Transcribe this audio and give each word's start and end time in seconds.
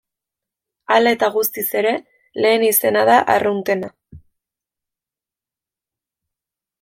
Hala 0.93 1.11
eta 1.15 1.27
guztiz 1.35 1.65
ere, 1.81 1.91
lehen 2.45 2.65
izena 2.69 3.03
da 3.11 3.17
arruntena. 3.35 3.93